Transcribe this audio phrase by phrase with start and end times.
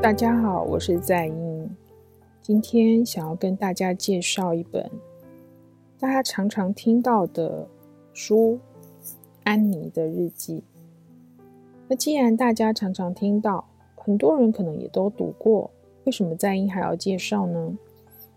[0.00, 1.70] 大家好，我是在英。
[2.40, 4.88] 今天想要跟大家介绍一本
[5.98, 7.66] 大家常常听到的
[8.14, 8.60] 书
[9.42, 10.62] 《安妮的日记》。
[11.88, 15.68] 那既然大家常常听到，很多人可能也都读过，
[16.04, 17.76] 为什么在英还要介绍呢？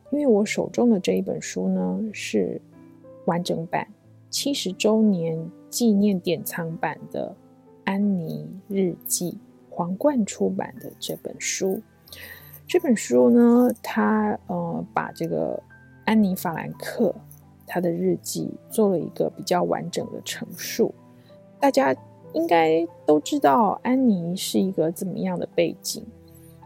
[0.09, 2.59] 因为我手中的这一本书呢，是
[3.25, 3.87] 完整版
[4.31, 7.29] 七十周年纪念典藏版的
[7.85, 9.31] 《安妮日记》。
[9.73, 11.81] 皇冠出版的这本书，
[12.67, 15.63] 这本书呢，它呃把这个
[16.03, 17.15] 安妮·法兰克
[17.65, 20.93] 她的日记做了一个比较完整的陈述。
[21.57, 21.95] 大家
[22.33, 26.05] 应该都知道安妮是一个怎么样的背景。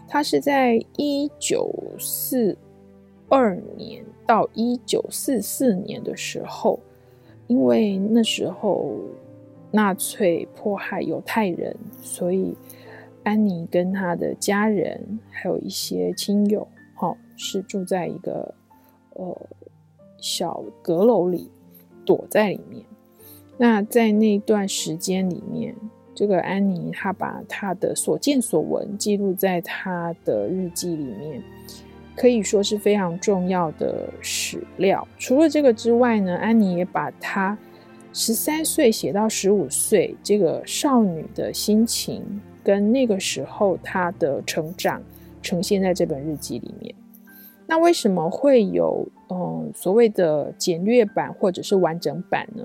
[0.07, 2.57] 她是在一九四
[3.29, 6.79] 二年到一九四四年的时候，
[7.45, 8.95] 因为那时候
[9.69, 12.57] 纳粹迫害犹太人，所以。
[13.25, 18.53] 安妮跟她的家人，还有一些亲友，哈，是住在一个
[19.15, 19.37] 呃
[20.17, 21.51] 小阁楼里，
[22.05, 22.85] 躲在里面。
[23.57, 25.75] 那在那段时间里面，
[26.13, 31.41] 这个安妮她把她的所见所闻记录在她的日记里面，
[32.15, 35.05] 可以说是非常重要的史料。
[35.17, 37.57] 除了这个之外呢，安妮也把她
[38.13, 42.23] 十三岁写到十五岁这个少女的心情。
[42.65, 44.99] 跟那个时候他的成长
[45.43, 46.95] 呈现在这本日记里面。
[47.67, 52.63] 那为什么会有嗯所谓的简略版或者是完整版呢？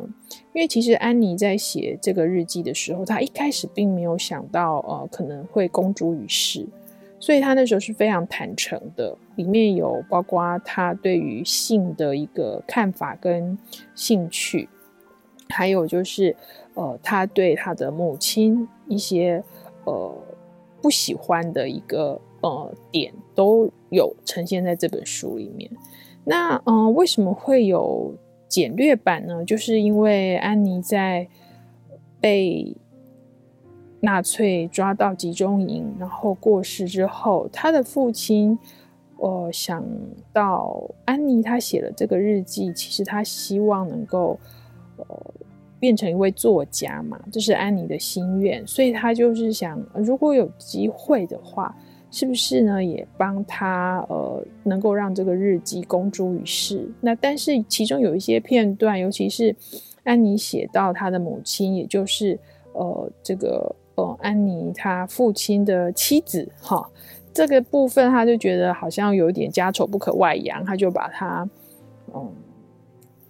[0.54, 6.66] 因为其实安妮在写这个日记的时候，她一开始并没有想到呃可能会公诸于世，
[7.18, 9.16] 所以她那时候是非常坦诚的。
[9.36, 13.56] 里面有包括她对于性的一个看法跟
[13.94, 14.68] 兴趣，
[15.48, 16.36] 还有就是
[16.74, 19.42] 呃她对她的母亲一些。
[19.84, 20.14] 呃，
[20.82, 25.70] 不喜欢的一个呃点都有呈现在这本书里面。
[26.24, 28.14] 那嗯、呃，为什么会有
[28.48, 29.44] 简略版呢？
[29.44, 31.28] 就是因为安妮在
[32.20, 32.76] 被
[34.00, 38.58] 纳粹抓到集中营，然后过世之后，她的父亲
[39.16, 39.84] 呃想
[40.32, 44.38] 到安妮她写了这个日记，其实他希望能够
[44.96, 45.06] 呃。
[45.80, 51.74] 变成一位作家嘛，这是安妮的心愿，所以他就是想，如果有机会的话，
[52.10, 56.86] 是不是呢，也帮他呃，能够让这个日记公诸于世。
[57.00, 59.56] 那但是其中有一些片段，尤其是
[60.04, 62.38] 安妮写到他的母亲，也就是
[62.74, 66.86] 呃，这个呃，安妮她父亲的妻子哈，
[67.32, 71.48] 这个部分他就觉得好像有点家丑不可外扬，他就把它
[72.14, 72.30] 嗯。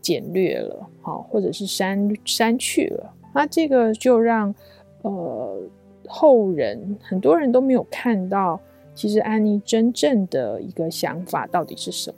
[0.00, 4.54] 简略了，好，或者是删删去了，那这个就让
[5.02, 5.60] 呃
[6.08, 8.60] 后人很多人都没有看到，
[8.94, 12.16] 其实安妮真正的一个想法到底是什么。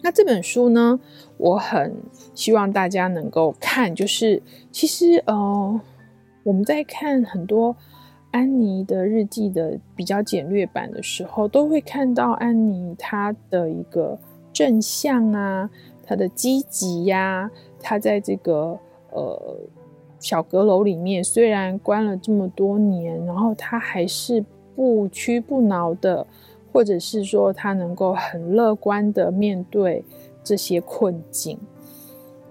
[0.00, 1.00] 那这本书呢，
[1.36, 1.92] 我很
[2.34, 4.40] 希望大家能够看，就是
[4.70, 5.80] 其实呃
[6.44, 7.74] 我们在看很多
[8.30, 14.16] 安妮的日记的比较简略版的时候，都会看到安妮她的一个
[14.52, 15.68] 正向啊。
[16.08, 17.50] 他的积极呀，
[17.82, 18.78] 他在这个
[19.10, 19.58] 呃
[20.18, 24.42] 小阁楼里面，虽然关了这么多年，然后他还是
[24.74, 26.26] 不屈不挠的，
[26.72, 30.02] 或者是说他能够很乐观的面对
[30.42, 31.58] 这些困境。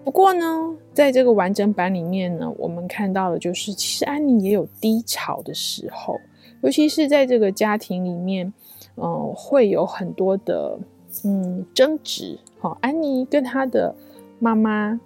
[0.04, 6.16] 不过呢，在这个完整版里面呢，我们看到的就是，其实安妮也有低潮的时候，
[6.62, 8.54] 尤其是在这个家庭里面，
[8.98, 10.78] 嗯、呃，会有很多的。
[11.24, 12.38] 嗯，争执。
[12.60, 13.96] 好，安妮跟她的
[14.40, 15.00] 妈妈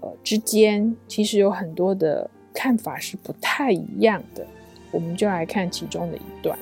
[0.00, 4.46] 呃之间，其实有很多的看法是不太一样的。
[4.90, 6.58] 我们就来看其中的一段。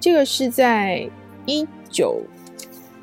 [0.00, 1.08] 这个是在
[1.46, 2.20] 一九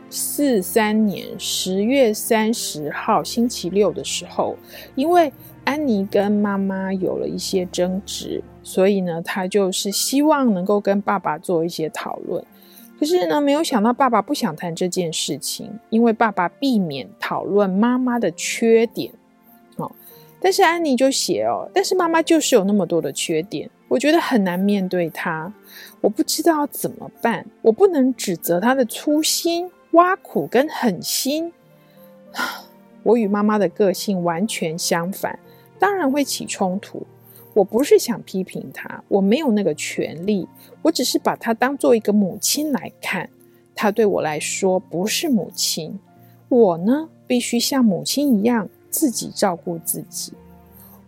[0.10, 4.56] 四三年十月三十号星期六的时候，
[4.96, 5.32] 因为
[5.64, 12.44] 安妮跟妈妈有了一些争执，所以呢，她就是希望能够跟爸爸做一些讨论。
[13.02, 19.12] 可是呢，没有想到爸爸不想谈这件事情，因为爸爸避免讨论妈妈的缺点。
[19.78, 19.92] 哦，
[20.40, 25.52] 但是安妮就写哦，但是妈妈就是有那么多的缺点，我觉得很难面对她，
[26.00, 31.52] 我不知道怎么办，我不能指责她的粗心、挖苦跟狠心。
[33.02, 35.40] 我与妈妈的个性完全相反，
[35.80, 37.08] 当然会起冲突。
[37.54, 40.48] 我不是想批评她，我没有那个权利，
[40.82, 43.30] 我只是把她当做一个母亲来看。
[43.76, 46.00] 她对我来说不是母亲，
[46.50, 50.34] 我呢，必须像母亲一样自己照顾自己。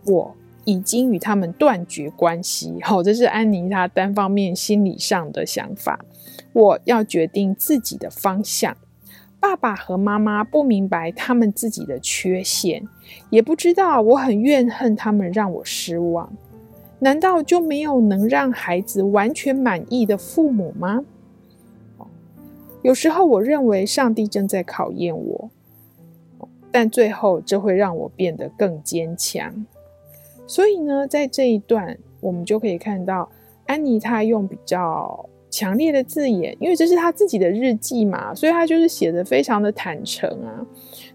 [0.06, 0.36] 我
[0.66, 2.78] 已经与他们断绝关系。
[2.82, 6.04] 好，这是安妮她单方面心理上的想法。
[6.52, 8.76] 我要决定自己的方向。
[9.44, 12.88] 爸爸和妈妈不明白他们自己的缺陷，
[13.30, 16.32] 也不知道我很怨恨他们让我失望。
[17.00, 21.04] 难道就没有能让孩子完全满意的父母吗？
[22.84, 25.50] 有时候我认为上帝正在考验我，
[26.72, 29.66] 但最后这会让我变得更坚强。
[30.48, 33.30] 所以呢，在这一段我们就可以看到
[33.66, 40.66] 安妮她用比较强烈的字眼，因为这是他自己的日记嘛，所以他就是写得非常的坦诚啊。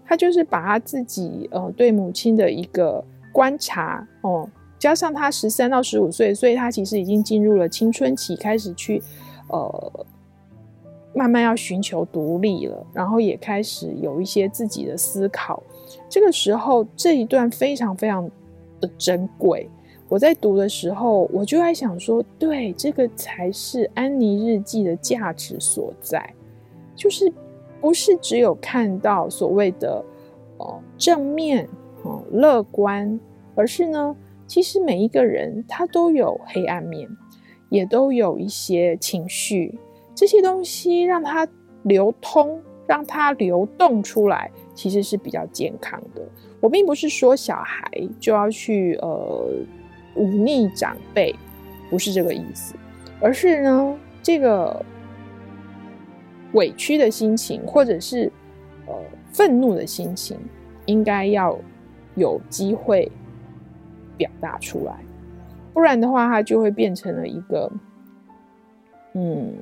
[0.05, 3.03] 他就是把他自己呃对母亲的一个
[3.33, 4.49] 观察哦，
[4.79, 9.03] 加上他十三到十五岁，所以他其实已经进入了青春期，开始去
[9.49, 10.05] 呃。
[11.11, 15.61] 慢慢要寻求独立了，然后也开始有一些自己的思考。
[16.07, 18.29] 这个时候，这一段非常非常
[18.79, 19.67] 的珍贵。
[20.09, 26.33] 我在读的时候，我就在想说，对，这个才是安妮日记的价值所在，
[26.95, 27.31] 就是
[27.79, 30.03] 不是只有看到所谓的
[30.57, 31.69] 哦正面
[32.03, 33.19] 哦乐观，
[33.53, 34.15] 而是呢，
[34.47, 37.07] 其实每一个人他都有黑暗面，
[37.69, 39.77] 也都有一些情绪。
[40.15, 41.47] 这些东西让它
[41.83, 46.27] 流通，让它流动出来，其实是比较健康的。
[46.59, 47.89] 我并不是说小孩
[48.19, 49.49] 就要去呃
[50.15, 51.35] 忤逆长辈，
[51.89, 52.75] 不是这个意思，
[53.19, 54.85] 而是呢，这个
[56.53, 58.31] 委屈的心情或者是
[58.87, 58.93] 呃
[59.31, 60.37] 愤怒的心情，
[60.85, 61.57] 应该要
[62.15, 63.11] 有机会
[64.17, 64.95] 表达出来，
[65.73, 67.71] 不然的话，它就会变成了一个
[69.13, 69.53] 嗯。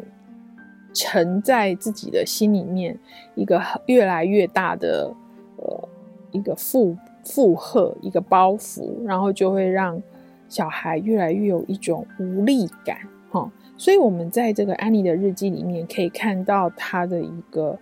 [0.93, 2.97] 沉在自己的心里面，
[3.35, 5.13] 一个越来越大的
[5.57, 5.89] 呃
[6.31, 10.01] 一个负负荷，一个包袱，然后就会让
[10.49, 12.97] 小孩越来越有一种无力感，
[13.31, 13.51] 哈。
[13.77, 17.77] 所以，我们在这个安妮的日记里面可以看到她的一个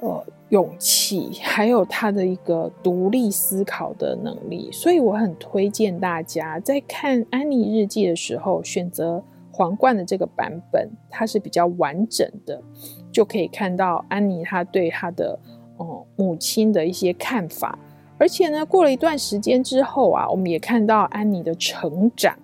[0.00, 4.70] 呃勇气，还有她的一个独立思考的能力。
[4.72, 9.22] 所以，我很推荐大家在看安妮日记的时候选择。
[9.50, 12.62] 皇冠的这个版本，它是比较完整的，
[13.10, 15.36] 就可以看到安妮她对她的
[15.78, 17.76] 哦母亲的一些看法。
[18.18, 22.36] 而且呢，过了一段时间之后啊，我们也看到安妮的成长。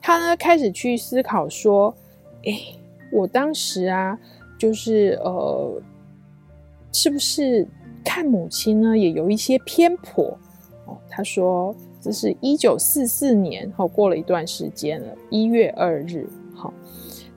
[0.00, 1.94] 她呢开始去思考说
[2.44, 2.52] ：“哎，
[3.10, 4.18] 我当时啊，
[4.58, 5.82] 就是呃，
[6.92, 7.66] 是不是
[8.04, 10.24] 看母亲呢也有一些偏颇？”
[10.86, 16.28] 哦，她说：“这是一九四四年后，过了一段时间了，一月二日。”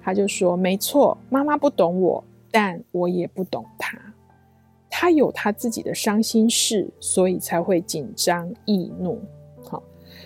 [0.03, 3.99] 他就说：“没错，妈妈不懂我，但我也不懂她。
[4.99, 9.21] 他有他自己的伤心事，所以才会紧张易怒。
[9.63, 9.83] 好，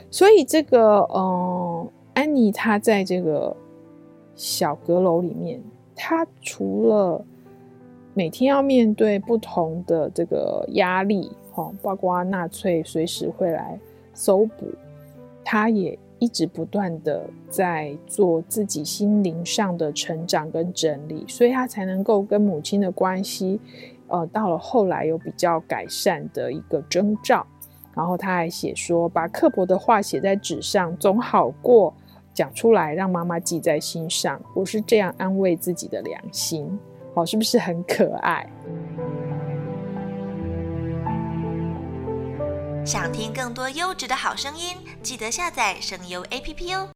[0.09, 3.53] 所以这个，嗯，安妮她在这个
[4.33, 5.61] 小阁楼里面，
[5.93, 7.21] 她除了
[8.13, 13.77] 每天要面对不同的这个压力，哈，包括纳粹随时会来
[14.13, 14.67] 搜捕，
[15.43, 23.59] 她也。”一直不断的在做自己心灵上的成长跟整理，所以她才能够跟母亲的关系，
[24.11, 27.45] 呃，到了后来有比较改善的一个征兆。
[27.93, 31.93] 然后他还写说，把刻薄的话写在纸上，总好过
[32.33, 34.41] 讲出来让妈妈记在心上。
[34.55, 36.79] 我是这样安慰自己的良心，
[37.13, 38.49] 好，是不是很可爱？
[42.85, 46.87] 想听更多优质的好声音，记得下载声优 APP 哦。